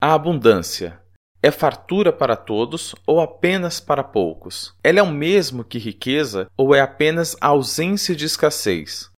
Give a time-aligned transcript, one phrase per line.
[0.00, 1.02] A abundância
[1.42, 4.72] é fartura para todos ou apenas para poucos?
[4.80, 9.10] Ela é o mesmo que riqueza ou é apenas ausência de escassez?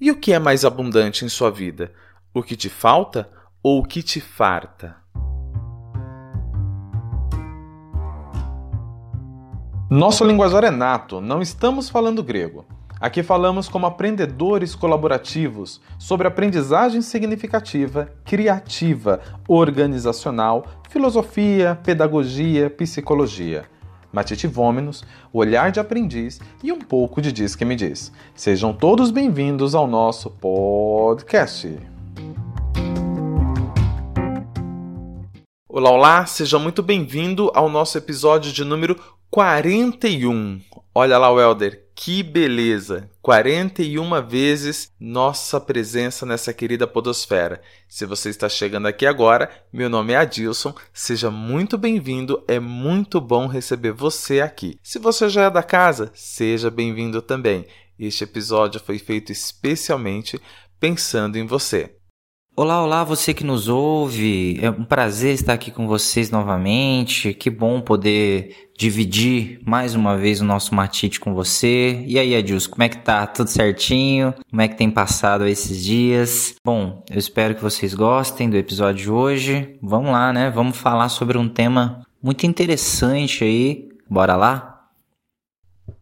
[0.00, 1.94] E o que é mais abundante em sua vida?
[2.34, 3.30] O que te falta
[3.62, 4.96] ou o que te farta?
[9.88, 12.66] Nosso linguajar é nato, não estamos falando grego.
[12.98, 23.66] Aqui falamos como aprendedores colaborativos sobre aprendizagem significativa, criativa, organizacional, filosofia, pedagogia, psicologia.
[24.10, 28.10] Matite Vômenos, olhar de aprendiz e um pouco de Diz que me diz.
[28.34, 31.78] Sejam todos bem-vindos ao nosso podcast.
[35.68, 38.98] Olá, olá, seja muito bem-vindo ao nosso episódio de número
[39.30, 40.62] 41.
[40.94, 43.10] Olha lá, Welder, que beleza!
[43.22, 47.62] 41 vezes nossa presença nessa querida podosfera.
[47.88, 53.18] Se você está chegando aqui agora, meu nome é Adilson, seja muito bem-vindo, é muito
[53.18, 54.78] bom receber você aqui.
[54.82, 57.66] Se você já é da casa, seja bem-vindo também.
[57.98, 60.38] Este episódio foi feito especialmente
[60.78, 61.96] pensando em você.
[62.58, 64.58] Olá, olá, você que nos ouve.
[64.62, 67.34] É um prazer estar aqui com vocês novamente.
[67.34, 72.04] Que bom poder dividir mais uma vez o nosso matite com você.
[72.06, 73.26] E aí, Adilson, como é que tá?
[73.26, 74.34] Tudo certinho?
[74.50, 76.54] Como é que tem passado esses dias?
[76.64, 79.78] Bom, eu espero que vocês gostem do episódio de hoje.
[79.82, 80.50] Vamos lá, né?
[80.50, 83.88] Vamos falar sobre um tema muito interessante aí.
[84.08, 84.88] Bora lá?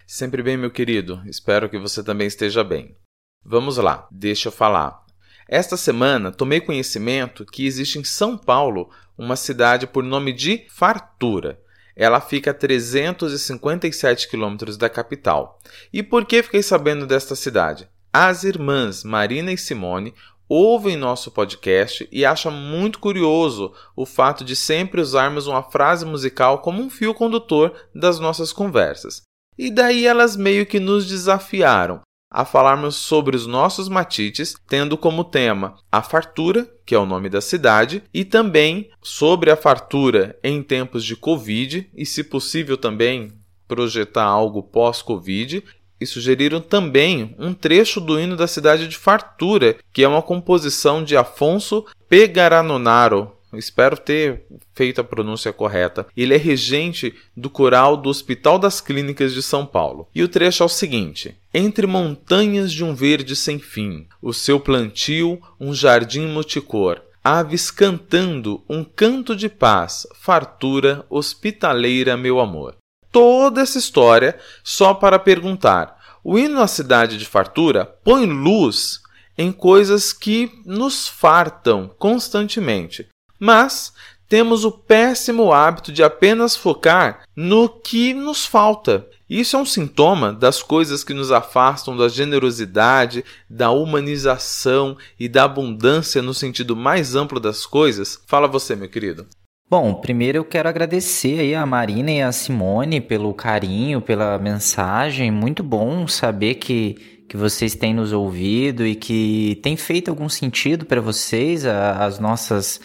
[0.06, 1.22] Sempre bem, meu querido.
[1.26, 2.96] Espero que você também esteja bem.
[3.44, 5.02] Vamos lá, deixa eu falar.
[5.48, 11.60] Esta semana tomei conhecimento que existe em São Paulo uma cidade por nome de Fartura.
[11.96, 15.60] Ela fica a 357 quilômetros da capital.
[15.92, 17.88] E por que fiquei sabendo desta cidade?
[18.12, 20.14] As irmãs Marina e Simone
[20.48, 26.60] ouvem nosso podcast e acham muito curioso o fato de sempre usarmos uma frase musical
[26.60, 29.22] como um fio condutor das nossas conversas.
[29.56, 32.00] E daí elas meio que nos desafiaram
[32.34, 37.28] a falarmos sobre os nossos matites, tendo como tema a fartura, que é o nome
[37.28, 43.32] da cidade, e também sobre a fartura em tempos de Covid e, se possível, também
[43.68, 45.62] projetar algo pós-Covid.
[46.00, 51.04] E sugeriram também um trecho do hino da cidade de Fartura, que é uma composição
[51.04, 54.44] de Afonso Pegaranonaro, espero ter
[54.74, 56.06] feito a pronúncia correta.
[56.16, 60.08] Ele é regente do coral do Hospital das Clínicas de São Paulo.
[60.14, 64.58] E o trecho é o seguinte: Entre montanhas de um verde sem fim, o seu
[64.58, 67.00] plantio, um jardim multicor.
[67.22, 72.76] Aves cantando um canto de paz, fartura hospitaleira, meu amor.
[73.10, 79.00] Toda essa história só para perguntar: o hino à cidade de fartura põe luz
[79.36, 83.08] em coisas que nos fartam constantemente.
[83.44, 83.92] Mas
[84.26, 89.06] temos o péssimo hábito de apenas focar no que nos falta.
[89.28, 95.44] Isso é um sintoma das coisas que nos afastam da generosidade, da humanização e da
[95.44, 98.18] abundância no sentido mais amplo das coisas?
[98.26, 99.26] Fala você, meu querido.
[99.68, 105.30] Bom, primeiro eu quero agradecer aí a Marina e a Simone pelo carinho, pela mensagem.
[105.30, 110.86] Muito bom saber que, que vocês têm nos ouvido e que tem feito algum sentido
[110.86, 112.80] para vocês as nossas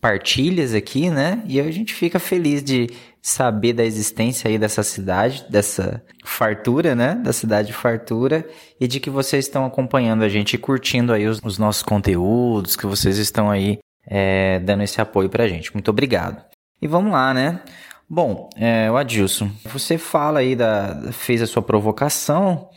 [0.00, 1.42] partilhas aqui, né?
[1.46, 2.88] E a gente fica feliz de
[3.20, 7.14] saber da existência aí dessa cidade, dessa fartura, né?
[7.16, 8.48] Da cidade de fartura
[8.80, 12.76] e de que vocês estão acompanhando a gente e curtindo aí os, os nossos conteúdos,
[12.76, 15.72] que vocês estão aí é, dando esse apoio pra gente.
[15.74, 16.42] Muito obrigado.
[16.80, 17.60] E vamos lá, né?
[18.08, 21.12] Bom, é, o Adilson, você fala aí da.
[21.12, 22.68] fez a sua provocação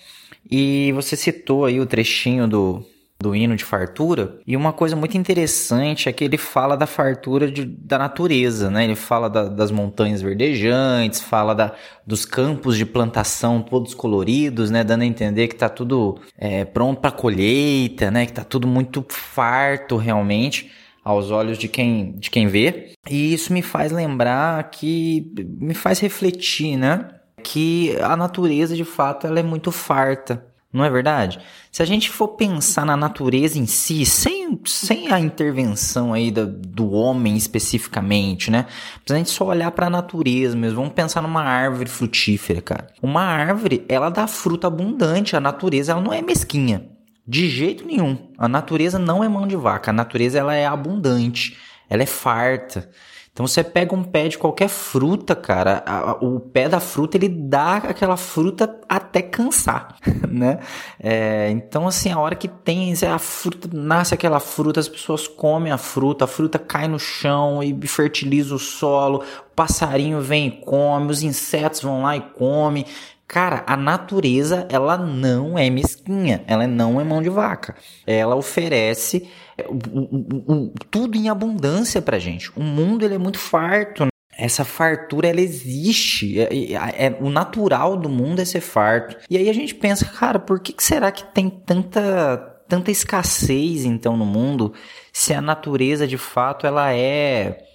[0.52, 2.86] e você citou aí o trechinho do,
[3.24, 4.38] do hino de fartura.
[4.46, 8.84] E uma coisa muito interessante é que ele fala da fartura de, da natureza, né?
[8.84, 11.74] Ele fala da, das montanhas verdejantes, fala da,
[12.06, 14.84] dos campos de plantação todos coloridos, né?
[14.84, 18.26] Dando a entender que tá tudo é, pronto para colheita, né?
[18.26, 20.70] Que tá tudo muito farto realmente
[21.02, 22.92] aos olhos de quem, de quem vê.
[23.10, 25.32] E isso me faz lembrar que
[25.62, 27.08] me faz refletir, né?
[27.42, 31.40] Que a natureza de fato ela é muito farta não é verdade?
[31.72, 36.48] Se a gente for pensar na natureza em si, sem, sem a intervenção aí do,
[36.48, 38.66] do homem especificamente, né?
[39.06, 42.88] Se a gente só olhar para a natureza mesmo, vamos pensar numa árvore frutífera, cara.
[43.04, 46.90] Uma árvore, ela dá fruta abundante, a natureza ela não é mesquinha.
[47.26, 48.18] De jeito nenhum.
[48.36, 51.56] A natureza não é mão de vaca, a natureza ela é abundante,
[51.88, 52.90] ela é farta.
[53.34, 57.18] Então você pega um pé de qualquer fruta, cara, a, a, o pé da fruta
[57.18, 59.96] ele dá aquela fruta até cansar,
[60.30, 60.60] né?
[61.00, 65.72] É, então assim, a hora que tem a fruta, nasce aquela fruta, as pessoas comem
[65.72, 70.52] a fruta, a fruta cai no chão e fertiliza o solo, o passarinho vem e
[70.52, 72.86] come, os insetos vão lá e come.
[73.28, 77.76] Cara, a natureza, ela não é mesquinha, ela não é mão de vaca.
[78.06, 79.28] Ela oferece
[79.68, 82.52] o, tudo em abundância pra gente.
[82.56, 84.06] O mundo, ele é muito farto.
[84.06, 84.10] Né?
[84.38, 86.40] Essa fartura, ela existe.
[86.40, 89.18] É, é, é, o natural do mundo é ser farto.
[89.30, 92.38] E aí a gente pensa, cara, por que, que será que tem tanta,
[92.68, 94.74] tanta escassez, então, no mundo,
[95.12, 97.66] se a natureza, de fato, ela é...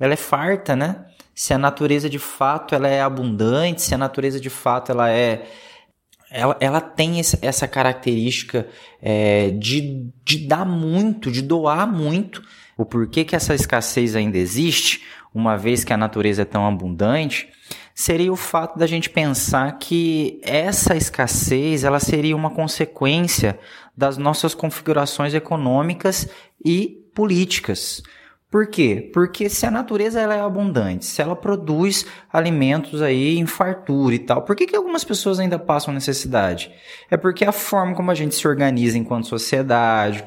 [0.00, 1.04] Ela é farta, né?
[1.34, 5.46] Se a natureza de fato ela é abundante, se a natureza de fato ela é
[6.32, 8.66] ela, ela tem essa característica
[9.02, 12.42] é, de, de dar muito, de doar muito.
[12.76, 15.02] O porquê que essa escassez ainda existe,
[15.34, 17.48] uma vez que a natureza é tão abundante,
[17.94, 23.58] seria o fato da gente pensar que essa escassez ela seria uma consequência
[23.94, 26.26] das nossas configurações econômicas
[26.64, 28.02] e políticas.
[28.52, 29.08] Por quê?
[29.14, 34.18] Porque se a natureza ela é abundante, se ela produz alimentos aí em fartura e
[34.18, 36.70] tal, por que, que algumas pessoas ainda passam necessidade?
[37.10, 40.22] É porque a forma como a gente se organiza enquanto sociedade,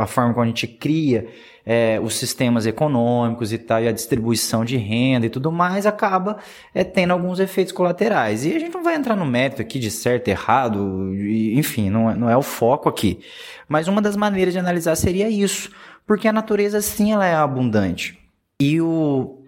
[0.00, 1.28] a forma como a gente cria
[1.66, 6.38] é, os sistemas econômicos e tal, e a distribuição de renda e tudo mais, acaba
[6.72, 8.46] é, tendo alguns efeitos colaterais.
[8.46, 11.12] E a gente não vai entrar no mérito aqui de certo, errado,
[11.52, 13.20] enfim, não é, não é o foco aqui.
[13.68, 15.70] Mas uma das maneiras de analisar seria isso
[16.06, 18.18] porque a natureza sim ela é abundante.
[18.60, 19.42] E o,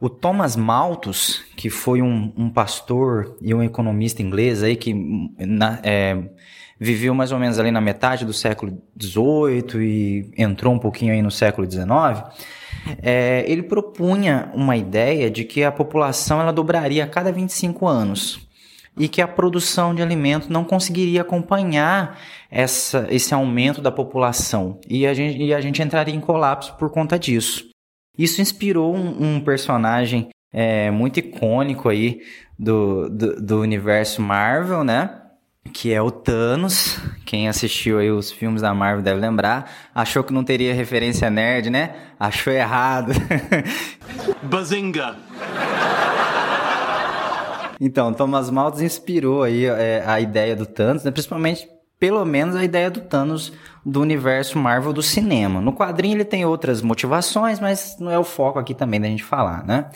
[0.00, 4.94] o Thomas Malthus, que foi um, um pastor e um economista inglês aí que
[5.38, 6.16] na, é,
[6.78, 11.20] viveu mais ou menos ali na metade do século XVIII e entrou um pouquinho aí
[11.20, 11.86] no século XIX,
[13.02, 18.47] é, ele propunha uma ideia de que a população ela dobraria a cada 25 anos
[18.98, 22.18] e que a produção de alimentos não conseguiria acompanhar
[22.50, 26.90] essa, esse aumento da população e a, gente, e a gente entraria em colapso por
[26.90, 27.68] conta disso.
[28.18, 32.20] Isso inspirou um, um personagem é, muito icônico aí
[32.58, 35.22] do, do, do, universo Marvel, né?
[35.72, 36.98] Que é o Thanos.
[37.24, 39.70] Quem assistiu aí os filmes da Marvel deve lembrar.
[39.94, 41.94] Achou que não teria referência nerd, né?
[42.18, 43.12] Achou errado.
[44.42, 45.16] Bazinga!
[47.80, 51.10] Então, Thomas Malthus inspirou aí é, a ideia do Thanos, né?
[51.10, 53.52] principalmente, pelo menos, a ideia do Thanos
[53.84, 55.60] do universo Marvel do cinema.
[55.60, 59.24] No quadrinho ele tem outras motivações, mas não é o foco aqui também da gente
[59.24, 59.86] falar, né?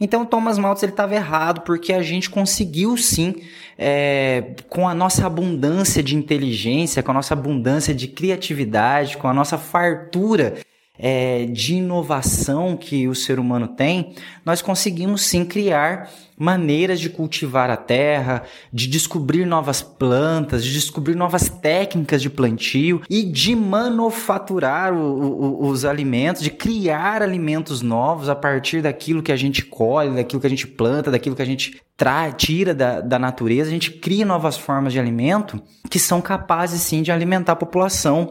[0.00, 3.34] Então, Thomas Malthus ele estava errado porque a gente conseguiu sim,
[3.76, 9.34] é, com a nossa abundância de inteligência, com a nossa abundância de criatividade, com a
[9.34, 10.54] nossa fartura
[10.98, 14.14] é, de inovação que o ser humano tem,
[14.44, 21.16] nós conseguimos sim criar maneiras de cultivar a terra, de descobrir novas plantas, de descobrir
[21.16, 28.28] novas técnicas de plantio e de manufaturar o, o, os alimentos, de criar alimentos novos
[28.28, 31.46] a partir daquilo que a gente colhe, daquilo que a gente planta, daquilo que a
[31.46, 35.60] gente trai, tira da, da natureza, a gente cria novas formas de alimento
[35.90, 38.30] que são capazes sim de alimentar a população.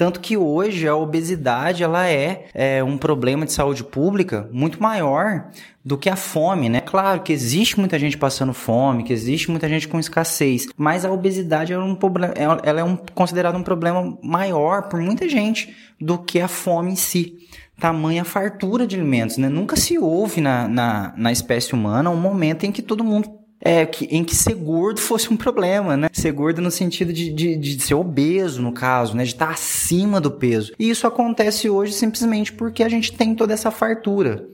[0.00, 5.50] Tanto que hoje a obesidade ela é, é, um problema de saúde pública muito maior
[5.84, 6.80] do que a fome, né?
[6.80, 11.12] Claro que existe muita gente passando fome, que existe muita gente com escassez, mas a
[11.12, 15.76] obesidade é um problema, é, ela é um, considerada um problema maior por muita gente
[16.00, 17.36] do que a fome em si
[17.78, 19.48] tamanha fartura de alimentos, né?
[19.50, 23.84] Nunca se houve na, na, na espécie humana um momento em que todo mundo é,
[23.84, 26.08] que, em que ser gordo fosse um problema, né?
[26.12, 29.24] Ser gordo no sentido de, de, de ser obeso, no caso, né?
[29.24, 30.72] De estar acima do peso.
[30.78, 34.48] E isso acontece hoje simplesmente porque a gente tem toda essa fartura.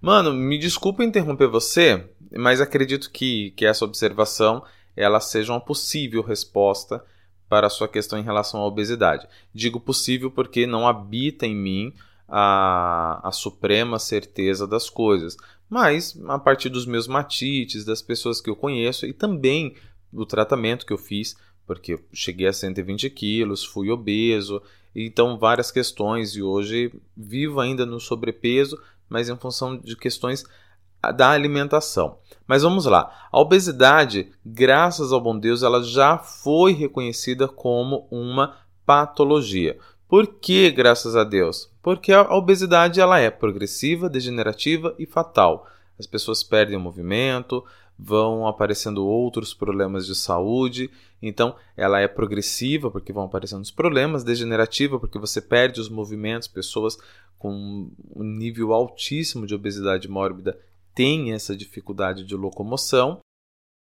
[0.00, 2.02] Mano, me desculpa interromper você,
[2.36, 4.62] mas acredito que, que essa observação
[4.96, 7.04] ela seja uma possível resposta
[7.48, 9.28] para a sua questão em relação à obesidade.
[9.54, 11.92] Digo possível porque não habita em mim
[12.28, 15.36] a, a suprema certeza das coisas,
[15.68, 19.74] mas a partir dos meus matites, das pessoas que eu conheço e também
[20.12, 24.62] do tratamento que eu fiz, porque eu cheguei a 120 quilos, fui obeso,
[24.94, 30.44] então várias questões e hoje vivo ainda no sobrepeso, mas em função de questões
[31.16, 32.18] da alimentação.
[32.46, 33.28] Mas vamos lá.
[33.30, 39.78] A obesidade, graças ao bom Deus, ela já foi reconhecida como uma patologia.
[40.08, 41.70] Por que, graças a Deus?
[41.82, 45.66] Porque a obesidade ela é progressiva, degenerativa e fatal.
[45.98, 47.62] As pessoas perdem o movimento,
[47.98, 50.90] vão aparecendo outros problemas de saúde.
[51.20, 56.48] Então, ela é progressiva porque vão aparecendo os problemas, degenerativa porque você perde os movimentos,
[56.48, 56.96] pessoas
[57.38, 60.58] com um nível altíssimo de obesidade mórbida
[60.94, 63.20] têm essa dificuldade de locomoção,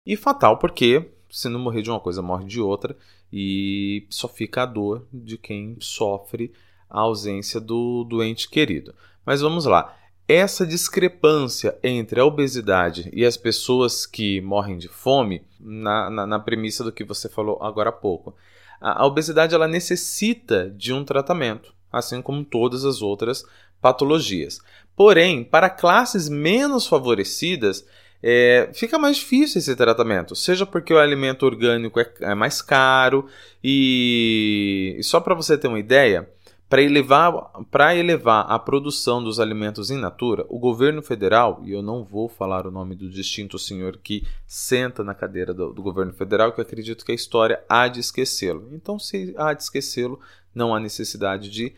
[0.05, 2.95] e fatal porque se não morrer de uma coisa, morre de outra,
[3.31, 6.53] e só fica a dor de quem sofre
[6.87, 8.93] a ausência do doente querido.
[9.25, 9.97] Mas vamos lá
[10.27, 16.39] essa discrepância entre a obesidade e as pessoas que morrem de fome, na, na, na
[16.39, 18.35] premissa do que você falou agora há pouco,
[18.79, 23.43] a, a, obesidade ela necessita de um tratamento, assim como todas as outras
[23.81, 24.59] patologias.
[24.95, 27.85] Porém, para classes menos favorecidas,
[28.25, 33.27] é, fica mais difícil esse tratamento, seja porque o alimento orgânico é, é mais caro
[33.61, 36.29] e, e só para você ter uma ideia,
[36.69, 37.51] para elevar,
[37.95, 42.65] elevar a produção dos alimentos in natura, o governo federal, e eu não vou falar
[42.65, 47.05] o nome do distinto senhor que senta na cadeira do, do governo federal, que acredito
[47.05, 48.69] que a história há de esquecê-lo.
[48.71, 50.19] Então, se há de esquecê-lo,
[50.55, 51.75] não há necessidade de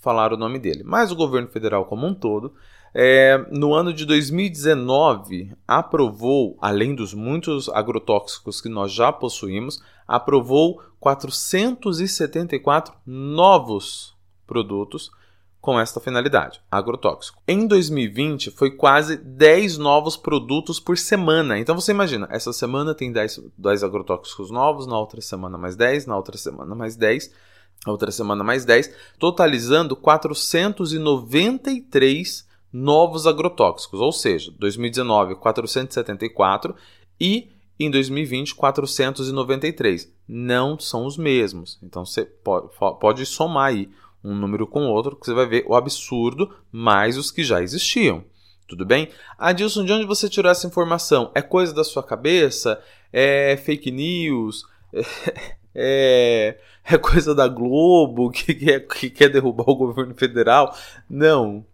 [0.00, 0.82] falar o nome dele.
[0.84, 2.52] Mas o governo federal como um todo,
[2.94, 10.78] é, no ano de 2019, aprovou, além dos muitos agrotóxicos que nós já possuímos, aprovou
[11.00, 14.14] 474 novos
[14.46, 15.10] produtos
[15.58, 17.40] com esta finalidade, agrotóxico.
[17.46, 21.58] Em 2020 foi quase 10 novos produtos por semana.
[21.58, 26.06] Então você imagina, essa semana tem 10, 10 agrotóxicos novos, na outra semana mais 10,
[26.06, 27.30] na outra semana mais 10,
[27.86, 36.74] na outra semana mais 10, totalizando 493 novos agrotóxicos, ou seja, 2019 474
[37.20, 40.12] e em 2020 493.
[40.26, 41.78] Não são os mesmos.
[41.82, 42.24] Então você
[43.00, 43.88] pode, somar aí
[44.24, 48.24] um número com outro, que você vai ver o absurdo mais os que já existiam.
[48.68, 49.10] Tudo bem?
[49.36, 51.30] Adilson, de onde você tirou essa informação?
[51.34, 52.80] É coisa da sua cabeça?
[53.12, 54.64] É fake news?
[55.74, 60.76] É, é coisa da Globo que quer, que quer derrubar o governo federal?
[61.08, 61.64] Não,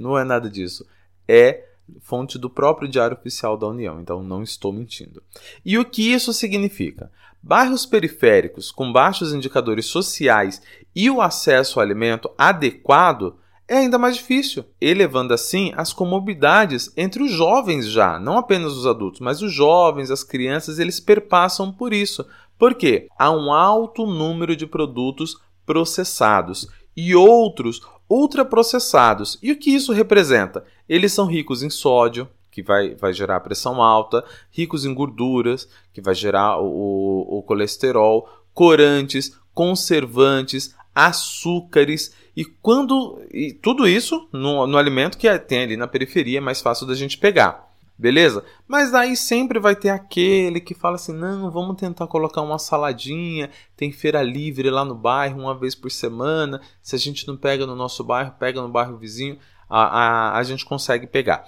[0.00, 0.86] não é nada disso.
[1.28, 1.64] É
[2.00, 5.22] fonte do próprio Diário Oficial da União, então não estou mentindo.
[5.64, 7.10] E o que isso significa?
[7.42, 10.62] Bairros periféricos com baixos indicadores sociais
[10.94, 17.22] e o acesso ao alimento adequado é ainda mais difícil, elevando assim as comorbidades entre
[17.22, 21.92] os jovens já, não apenas os adultos, mas os jovens, as crianças, eles perpassam por
[21.92, 22.26] isso.
[22.58, 23.06] Por quê?
[23.16, 27.80] Há um alto número de produtos processados e outros
[28.10, 29.38] ultraprocessados.
[29.40, 30.64] E o que isso representa?
[30.88, 36.00] Eles são ricos em sódio, que vai, vai gerar pressão alta, ricos em gorduras, que
[36.00, 44.76] vai gerar o, o colesterol, corantes, conservantes, açúcares e quando e tudo isso no, no
[44.76, 47.69] alimento que tem ali na periferia é mais fácil da gente pegar.
[48.00, 48.42] Beleza?
[48.66, 53.50] Mas aí sempre vai ter aquele que fala assim: não, vamos tentar colocar uma saladinha.
[53.76, 56.62] Tem feira livre lá no bairro uma vez por semana.
[56.80, 59.38] Se a gente não pega no nosso bairro, pega no bairro vizinho,
[59.68, 61.44] a, a, a gente consegue pegar.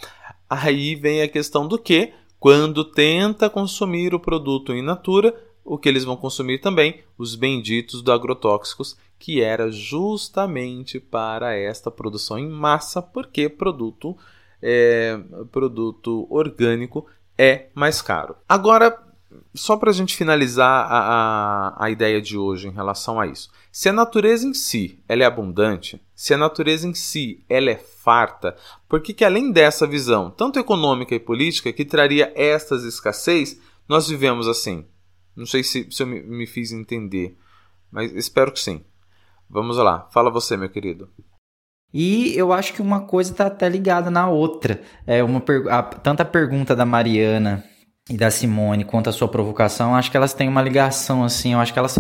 [0.49, 5.89] Aí vem a questão do que, quando tenta consumir o produto in natura, o que
[5.89, 7.03] eles vão consumir também?
[7.17, 14.15] Os benditos do agrotóxicos, que era justamente para esta produção em massa, porque produto,
[14.63, 15.19] é,
[15.51, 18.37] produto orgânico é mais caro.
[18.49, 18.97] Agora,
[19.55, 23.51] só para a gente finalizar a, a, a, ideia de hoje em relação a isso.
[23.71, 27.77] Se a natureza em si ela é abundante, se a natureza em si ela é
[27.77, 28.57] farta,
[28.89, 34.09] por que, que além dessa visão, tanto econômica e política, que traria estas escassez, nós
[34.09, 34.87] vivemos assim?
[35.35, 37.37] Não sei se, se eu me, me fiz entender,
[37.91, 38.85] mas espero que sim.
[39.49, 41.09] Vamos lá, fala você, meu querido.
[41.93, 44.81] E eu acho que uma coisa está até ligada na outra.
[45.07, 47.65] É uma a, tanto a pergunta da Mariana
[48.09, 51.61] e da Simone quanto a sua provocação, acho que elas têm uma ligação assim, eu
[51.61, 51.99] acho que elas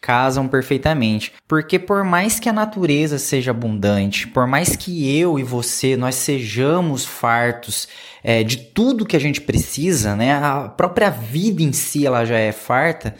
[0.00, 1.32] casam perfeitamente.
[1.46, 6.14] Porque por mais que a natureza seja abundante, por mais que eu e você nós
[6.14, 7.88] sejamos fartos
[8.22, 10.32] é, de tudo que a gente precisa, né?
[10.32, 13.14] A própria vida em si ela já é farta.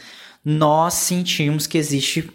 [0.44, 2.30] Nós sentimos que existe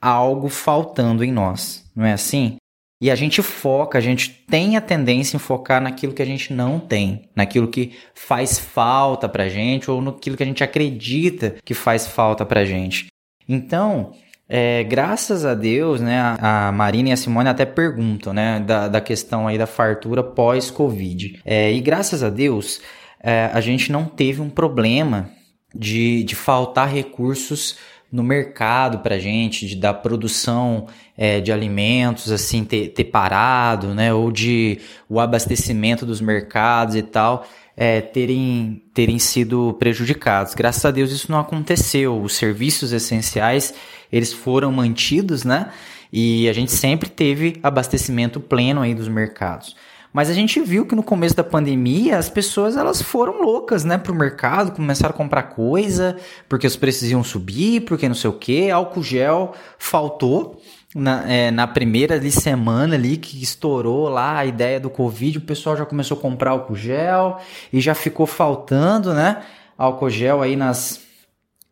[0.00, 2.56] algo faltando em nós, não é assim?
[3.00, 6.52] E a gente foca, a gente tem a tendência em focar naquilo que a gente
[6.52, 11.74] não tem, naquilo que faz falta pra gente ou naquilo que a gente acredita que
[11.74, 13.06] faz falta pra gente.
[13.48, 14.12] Então,
[14.48, 19.00] é, graças a Deus, né, a Marina e a Simone até perguntam, né, da, da
[19.00, 21.40] questão aí da fartura pós-Covid.
[21.44, 22.80] É, e graças a Deus,
[23.20, 25.30] é, a gente não teve um problema
[25.74, 27.76] de, de faltar recursos
[28.14, 30.86] no mercado para gente, de da produção
[31.18, 34.78] é, de alimentos assim ter, ter parado, né, ou de
[35.08, 37.44] o abastecimento dos mercados e tal.
[37.76, 40.54] é, terem, terem sido prejudicados.
[40.54, 42.22] Graças a Deus isso não aconteceu.
[42.22, 43.74] Os serviços essenciais
[44.12, 45.70] eles foram mantidos, né?
[46.12, 49.74] E a gente sempre teve abastecimento pleno aí dos mercados.
[50.14, 53.98] Mas a gente viu que no começo da pandemia as pessoas elas foram loucas, né,
[53.98, 56.16] pro mercado, começaram a comprar coisa,
[56.48, 60.62] porque os preços iam subir, porque não sei o que, álcool gel faltou.
[60.94, 65.40] Na, é, na primeira ali, semana ali que estourou lá a ideia do Covid, o
[65.40, 67.40] pessoal já começou a comprar álcool gel
[67.72, 69.42] e já ficou faltando, né?
[69.76, 71.00] Álcool gel aí nas,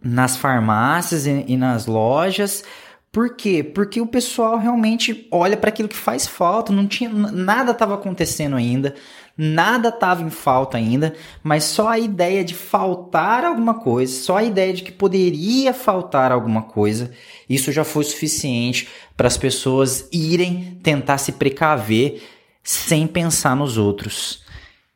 [0.03, 2.65] nas farmácias e, e nas lojas.
[3.13, 3.63] Por quê?
[3.63, 8.57] Porque o pessoal realmente olha para aquilo que faz falta, não tinha nada estava acontecendo
[8.57, 8.95] ainda,
[9.37, 14.43] nada estava em falta ainda, mas só a ideia de faltar alguma coisa, só a
[14.43, 17.11] ideia de que poderia faltar alguma coisa,
[17.51, 22.23] isso já foi suficiente para as pessoas irem tentar se precaver
[22.65, 24.43] sem pensar nos outros.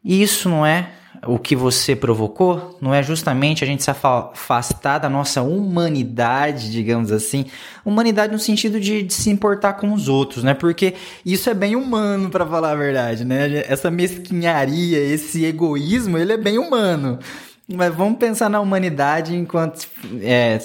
[0.02, 0.90] E isso não é
[1.26, 7.12] o que você provocou não é justamente a gente se afastar da nossa humanidade, digamos
[7.12, 7.46] assim,
[7.84, 10.54] humanidade no sentido de, de se importar com os outros, né?
[10.54, 13.64] Porque isso é bem humano, para falar a verdade, né?
[13.68, 17.18] Essa mesquinharia, esse egoísmo, ele é bem humano.
[17.68, 19.88] Mas vamos pensar na humanidade enquanto
[20.22, 20.56] é,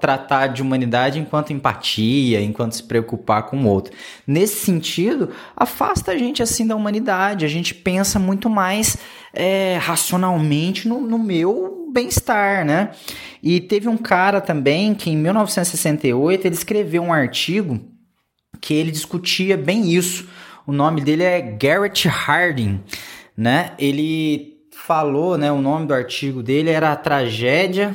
[0.00, 3.92] tratar de humanidade enquanto empatia, enquanto se preocupar com o outro.
[4.24, 7.44] Nesse sentido, afasta a gente assim da humanidade.
[7.44, 8.96] A gente pensa muito mais
[9.36, 12.90] é, racionalmente no, no meu bem-estar, né?
[13.42, 17.80] E teve um cara também que em 1968 ele escreveu um artigo
[18.60, 20.28] que ele discutia bem isso.
[20.66, 22.80] O nome dele é Garrett Harding,
[23.36, 23.72] né?
[23.78, 27.94] Ele falou, né, o nome do artigo dele era a tragédia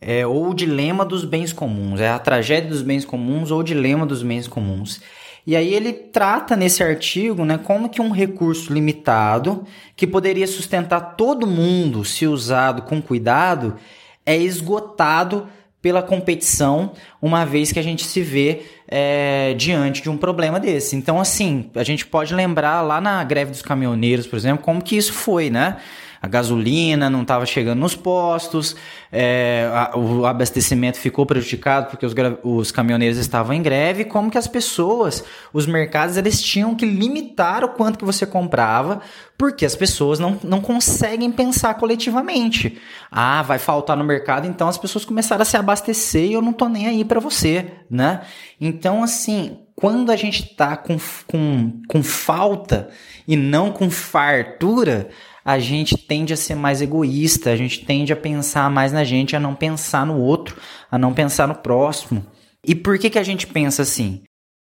[0.00, 2.00] é, ou o dilema dos bens comuns.
[2.00, 5.00] É a tragédia dos bens comuns ou o dilema dos bens comuns.
[5.46, 11.14] E aí ele trata nesse artigo, né, como que um recurso limitado que poderia sustentar
[11.16, 13.76] todo mundo se usado com cuidado
[14.24, 15.46] é esgotado
[15.80, 16.90] pela competição,
[17.22, 20.96] uma vez que a gente se vê é, diante de um problema desse.
[20.96, 24.96] Então, assim, a gente pode lembrar lá na greve dos caminhoneiros, por exemplo, como que
[24.96, 25.76] isso foi, né?
[26.20, 28.76] A gasolina não estava chegando nos postos,
[29.12, 34.38] é, a, o abastecimento ficou prejudicado porque os, os, caminhoneiros estavam em greve, como que
[34.38, 39.00] as pessoas, os mercados, eles tinham que limitar o quanto que você comprava,
[39.38, 42.78] porque as pessoas não, não conseguem pensar coletivamente.
[43.10, 46.52] Ah, vai faltar no mercado, então as pessoas começaram a se abastecer e eu não
[46.52, 48.22] tô nem aí para você, né?
[48.60, 52.88] Então, assim, quando a gente tá com, com, com falta
[53.28, 55.10] e não com fartura,
[55.46, 59.36] a gente tende a ser mais egoísta, a gente tende a pensar mais na gente,
[59.36, 60.56] a não pensar no outro,
[60.90, 62.26] a não pensar no próximo.
[62.66, 64.24] E por que, que a gente pensa assim?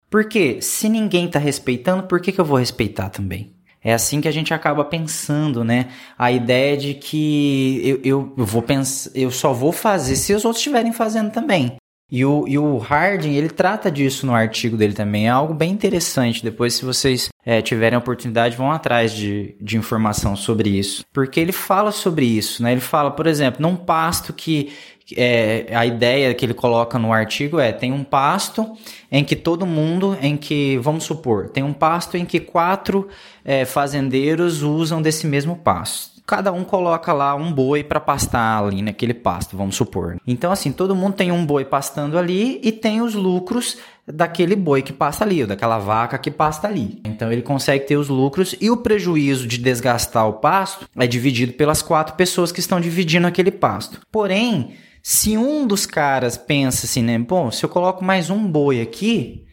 [0.09, 3.57] Porque se ninguém está respeitando, por que, que eu vou respeitar também?
[3.83, 5.89] É assim que a gente acaba pensando, né?
[6.17, 10.61] A ideia de que eu, eu, vou pensar, eu só vou fazer se os outros
[10.61, 11.77] estiverem fazendo também.
[12.11, 15.27] E o, e o Harding, ele trata disso no artigo dele também.
[15.27, 16.43] É algo bem interessante.
[16.43, 21.05] Depois, se vocês é, tiverem a oportunidade, vão atrás de, de informação sobre isso.
[21.13, 22.73] Porque ele fala sobre isso, né?
[22.73, 24.73] Ele fala, por exemplo, num pasto que...
[25.17, 28.77] É, a ideia que ele coloca no artigo é tem um pasto
[29.11, 33.09] em que todo mundo, em que, vamos supor, tem um pasto em que quatro
[33.43, 38.83] é, fazendeiros usam desse mesmo pasto cada um coloca lá um boi para pastar ali
[38.83, 40.21] naquele pasto, vamos supor.
[40.27, 44.83] Então, assim, todo mundo tem um boi pastando ali e tem os lucros daquele boi
[44.83, 47.01] que passa ali, ou daquela vaca que pasta ali.
[47.03, 51.55] Então ele consegue ter os lucros e o prejuízo de desgastar o pasto é dividido
[51.55, 53.99] pelas quatro pessoas que estão dividindo aquele pasto.
[54.13, 58.83] Porém, se um dos caras pensa assim, né, bom, se eu coloco mais um boi
[58.83, 59.47] aqui,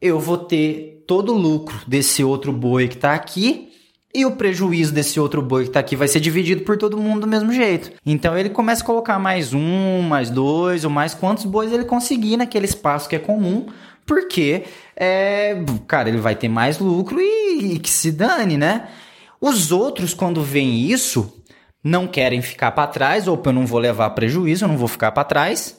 [0.00, 3.73] eu vou ter todo o lucro desse outro boi que está aqui
[4.14, 7.22] e o prejuízo desse outro boi que está aqui vai ser dividido por todo mundo
[7.22, 7.90] do mesmo jeito.
[8.06, 12.36] Então ele começa a colocar mais um, mais dois, ou mais quantos bois ele conseguir
[12.36, 13.66] naquele espaço que é comum,
[14.06, 15.56] porque, é,
[15.88, 18.88] cara, ele vai ter mais lucro e, e que se dane, né?
[19.40, 21.42] Os outros, quando veem isso,
[21.82, 25.10] não querem ficar para trás, ou eu não vou levar prejuízo, eu não vou ficar
[25.12, 25.76] para trás.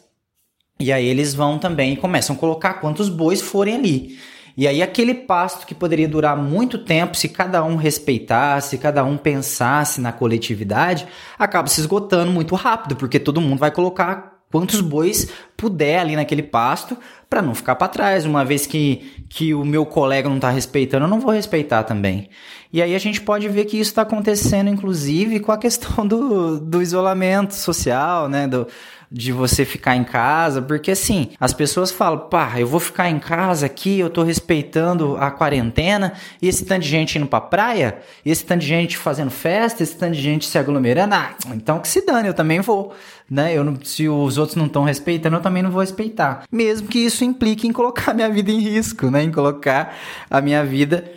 [0.79, 4.19] E aí eles vão também e começam a colocar quantos bois forem ali.
[4.57, 9.17] E aí aquele pasto que poderia durar muito tempo, se cada um respeitasse, cada um
[9.17, 15.27] pensasse na coletividade, acaba se esgotando muito rápido, porque todo mundo vai colocar quantos bois
[15.57, 16.97] puder ali naquele pasto
[17.29, 18.25] para não ficar para trás.
[18.25, 22.29] Uma vez que, que o meu colega não está respeitando, eu não vou respeitar também.
[22.71, 26.59] E aí a gente pode ver que isso está acontecendo, inclusive, com a questão do,
[26.59, 28.47] do isolamento social, né?
[28.47, 28.67] Do,
[29.15, 33.17] de você ficar em casa, porque assim, as pessoas falam, pá, eu vou ficar em
[33.17, 37.99] casa aqui, eu tô respeitando a quarentena, e esse tanto de gente indo pra praia,
[38.25, 41.79] e esse tanto de gente fazendo festa, esse tanto de gente se aglomerando, ah, então
[41.79, 42.93] que se dane, eu também vou,
[43.31, 43.57] né?
[43.57, 46.43] Eu não, se os outros não estão respeitando, eu também não vou respeitar.
[46.51, 49.23] Mesmo que isso implique em colocar minha vida em risco, né?
[49.23, 49.95] Em colocar
[50.29, 51.09] a minha vida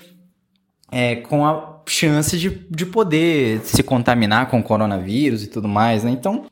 [0.92, 6.04] é, com a chance de, de poder se contaminar com o coronavírus e tudo mais,
[6.04, 6.12] né?
[6.12, 6.46] Então,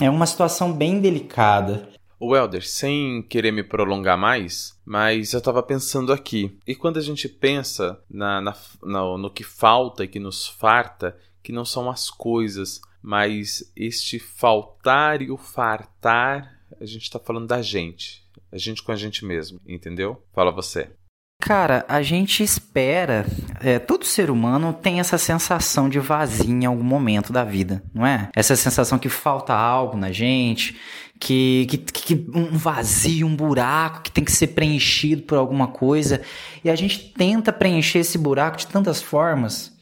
[0.00, 1.88] é uma situação bem delicada.
[2.18, 6.58] O Helder, sem querer me prolongar mais, mas eu estava pensando aqui.
[6.66, 11.16] E quando a gente pensa na, na, na, no que falta e que nos farta,
[11.42, 17.46] que não são as coisas, mas este faltar e o fartar, a gente está falando
[17.46, 18.22] da gente.
[18.52, 20.22] A gente com a gente mesmo, entendeu?
[20.32, 20.90] Fala você.
[21.40, 23.26] Cara, a gente espera.
[23.60, 28.06] É, todo ser humano tem essa sensação de vazio em algum momento da vida, não
[28.06, 28.28] é?
[28.36, 30.76] Essa sensação que falta algo na gente,
[31.18, 36.20] que, que, que, um vazio, um buraco que tem que ser preenchido por alguma coisa.
[36.62, 39.72] E a gente tenta preencher esse buraco de tantas formas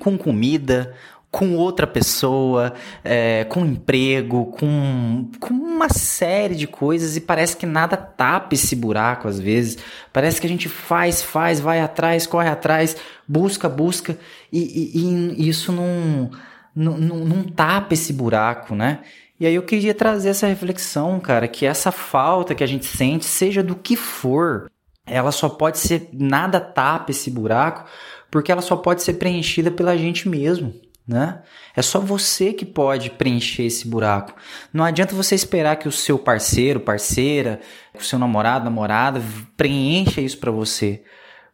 [0.00, 0.94] com comida,
[1.30, 7.66] com outra pessoa, é, com emprego, com, com uma série de coisas e parece que
[7.66, 9.78] nada tapa esse buraco às vezes.
[10.12, 14.16] Parece que a gente faz, faz, vai atrás, corre atrás, busca, busca
[14.52, 16.30] e, e, e isso não,
[16.74, 19.00] não, não, tapa esse buraco, né?
[19.38, 23.24] E aí eu queria trazer essa reflexão, cara, que essa falta que a gente sente,
[23.24, 24.70] seja do que for,
[25.04, 27.84] ela só pode ser nada tapa esse buraco,
[28.30, 31.42] porque ela só pode ser preenchida pela gente mesmo né?
[31.76, 34.34] É só você que pode preencher esse buraco.
[34.72, 37.60] Não adianta você esperar que o seu parceiro, parceira,
[37.94, 39.22] o seu namorado, namorada
[39.56, 41.02] preencha isso para você,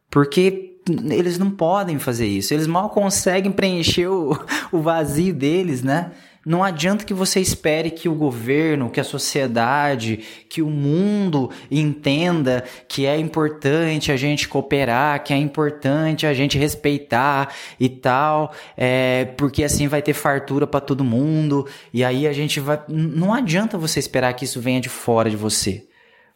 [0.09, 2.55] porque eles não podem fazer isso.
[2.55, 4.39] Eles mal conseguem preencher o,
[4.73, 6.13] o vazio deles, né?
[6.44, 12.64] Não adianta que você espere que o governo, que a sociedade, que o mundo entenda
[12.88, 19.26] que é importante a gente cooperar, que é importante a gente respeitar e tal, é,
[19.37, 21.66] porque assim vai ter fartura para todo mundo.
[21.92, 22.81] E aí a gente vai.
[22.88, 25.89] Não adianta você esperar que isso venha de fora de você.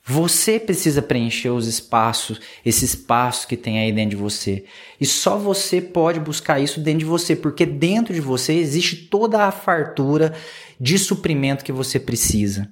[0.07, 4.65] Você precisa preencher os espaços, esse espaço que tem aí dentro de você.
[5.01, 9.45] E só você pode buscar isso dentro de você, porque dentro de você existe toda
[9.45, 10.35] a fartura
[10.79, 12.71] de suprimento que você precisa.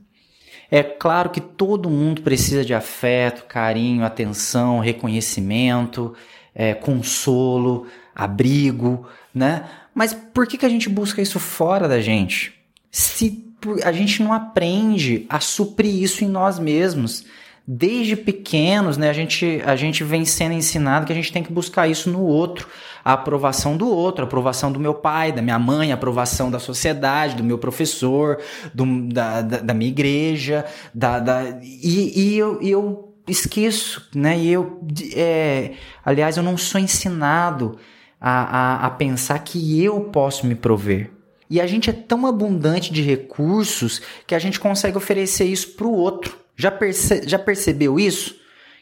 [0.70, 6.14] É claro que todo mundo precisa de afeto, carinho, atenção, reconhecimento,
[6.54, 9.70] é, consolo, abrigo, né?
[9.94, 12.52] Mas por que, que a gente busca isso fora da gente?
[12.90, 13.51] Se
[13.84, 17.24] a gente não aprende a suprir isso em nós mesmos.
[17.66, 21.52] Desde pequenos, né, a gente, a gente vem sendo ensinado que a gente tem que
[21.52, 22.66] buscar isso no outro.
[23.04, 26.58] A aprovação do outro, a aprovação do meu pai, da minha mãe, a aprovação da
[26.58, 28.38] sociedade, do meu professor,
[28.74, 30.64] do, da, da, da minha igreja.
[30.92, 34.36] Da, da, e, e eu, eu esqueço, né?
[34.36, 34.80] E eu,
[35.14, 35.72] é,
[36.04, 37.78] aliás, eu não sou ensinado
[38.20, 41.10] a, a, a pensar que eu posso me prover.
[41.52, 45.86] E a gente é tão abundante de recursos que a gente consegue oferecer isso para
[45.86, 46.34] o outro.
[46.56, 48.36] Já, perce já percebeu isso?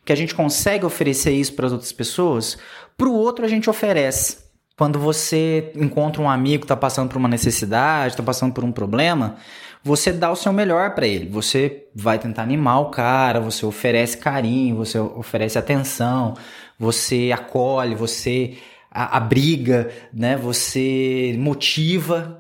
[0.05, 2.57] Que a gente consegue oferecer isso para as outras pessoas?
[2.97, 4.39] Para o outro a gente oferece.
[4.79, 8.71] Quando você encontra um amigo que está passando por uma necessidade, está passando por um
[8.71, 9.35] problema,
[9.83, 11.29] você dá o seu melhor para ele.
[11.29, 16.35] Você vai tentar animar o cara, você oferece carinho, você oferece atenção,
[16.79, 18.59] você acolhe, você
[18.93, 20.37] abriga, né?
[20.37, 22.40] Você motiva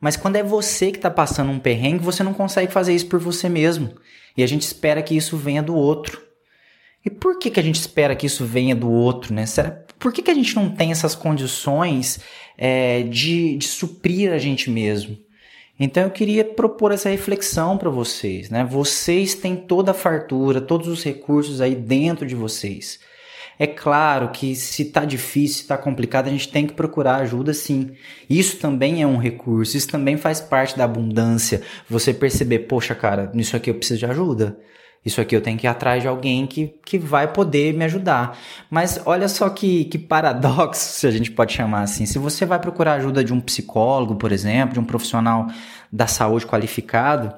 [0.00, 3.18] mas quando é você que está passando um perrengue, você não consegue fazer isso por
[3.18, 3.94] você mesmo.
[4.36, 6.22] E a gente espera que isso venha do outro.
[7.04, 9.46] E por que, que a gente espera que isso venha do outro, né?
[9.46, 12.20] Será, por que, que a gente não tem essas condições
[12.56, 15.18] é, de, de suprir a gente mesmo?
[15.80, 18.64] Então eu queria propor essa reflexão para vocês, né?
[18.64, 23.00] Vocês têm toda a fartura, todos os recursos aí dentro de vocês.
[23.58, 27.52] É claro que se está difícil, se está complicado, a gente tem que procurar ajuda
[27.52, 27.90] sim.
[28.30, 31.62] Isso também é um recurso, isso também faz parte da abundância.
[31.90, 34.58] Você perceber, poxa, cara, nisso aqui eu preciso de ajuda.
[35.04, 38.38] Isso aqui eu tenho que ir atrás de alguém que, que vai poder me ajudar.
[38.70, 42.04] Mas olha só que, que paradoxo, se a gente pode chamar assim.
[42.04, 45.46] Se você vai procurar ajuda de um psicólogo, por exemplo, de um profissional
[45.90, 47.34] da saúde qualificado,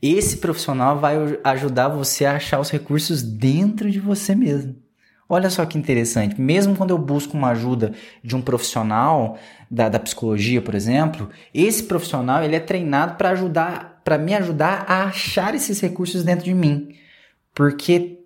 [0.00, 4.74] esse profissional vai ajudar você a achar os recursos dentro de você mesmo.
[5.32, 9.38] Olha só que interessante, mesmo quando eu busco uma ajuda de um profissional
[9.70, 14.84] da, da psicologia, por exemplo, esse profissional ele é treinado para ajudar, para me ajudar
[14.88, 16.88] a achar esses recursos dentro de mim,
[17.54, 18.18] porque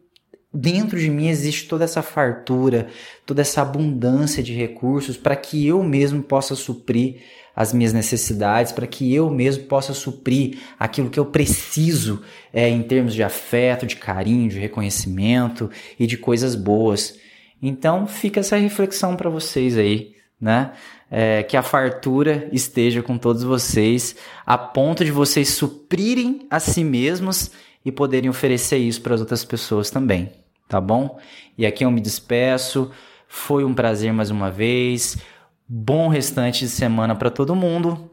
[0.51, 2.87] dentro de mim existe toda essa fartura,
[3.27, 7.21] toda essa abundância de recursos para que eu mesmo possa suprir
[7.55, 12.83] as minhas necessidades, para que eu mesmo possa suprir aquilo que eu preciso é, em
[12.83, 17.19] termos de afeto, de carinho, de reconhecimento e de coisas boas.
[17.62, 20.73] Então fica essa reflexão para vocês aí, né?
[21.11, 26.83] É, que a fartura esteja com todos vocês, a ponto de vocês suprirem a si
[26.83, 27.53] mesmos
[27.85, 30.33] e poderem oferecer isso para as outras pessoas também
[30.69, 31.19] tá bom?
[31.57, 32.90] E aqui eu me despeço.
[33.29, 35.17] Foi um prazer mais uma vez.
[35.66, 38.11] Bom restante de semana para todo mundo.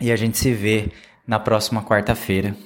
[0.00, 0.90] E a gente se vê
[1.24, 2.56] na próxima quarta-feira.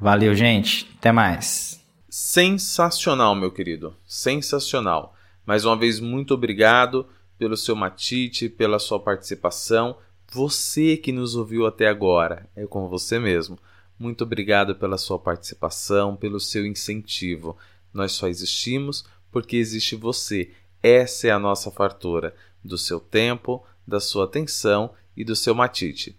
[0.00, 0.90] Valeu, gente.
[0.98, 1.80] Até mais.
[2.08, 3.96] Sensacional, meu querido.
[4.04, 5.14] Sensacional.
[5.46, 7.06] Mais uma vez, muito obrigado
[7.38, 9.96] pelo seu matite, pela sua participação.
[10.32, 13.56] Você que nos ouviu até agora, é com você mesmo.
[13.96, 17.56] Muito obrigado pela sua participação, pelo seu incentivo.
[17.94, 20.50] Nós só existimos porque existe você.
[20.82, 26.16] Essa é a nossa fartura do seu tempo, da sua atenção e do seu matite.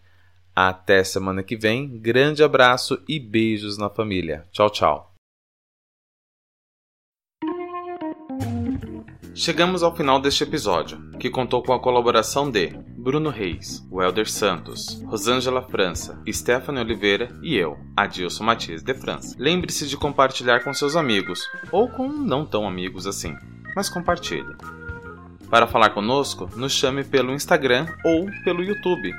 [0.55, 1.99] Até semana que vem.
[1.99, 4.47] Grande abraço e beijos na família.
[4.51, 5.11] Tchau, tchau.
[9.33, 15.01] Chegamos ao final deste episódio, que contou com a colaboração de Bruno Reis, Welder Santos,
[15.05, 19.35] Rosângela França, Stephanie Oliveira e eu, Adilson Matias de França.
[19.39, 23.35] Lembre-se de compartilhar com seus amigos, ou com não tão amigos assim,
[23.73, 24.53] mas compartilhe.
[25.51, 29.13] Para falar conosco, nos chame pelo Instagram ou pelo YouTube.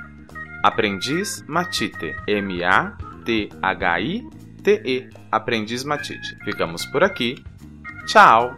[0.63, 2.99] Aprendiz Matite, M-A-T-H-I-T-E,
[5.31, 6.35] Aprendiz Matite.
[6.43, 7.35] Ficamos por aqui.
[8.07, 8.55] Tchau!